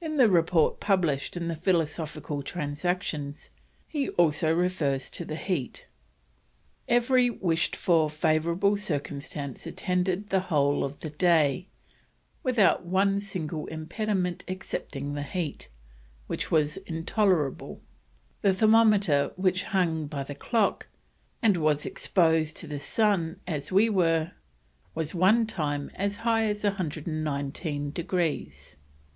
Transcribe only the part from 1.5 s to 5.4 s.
Philosophical Transactions he also refers to the